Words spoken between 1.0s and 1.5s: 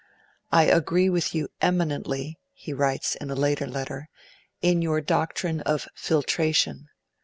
with you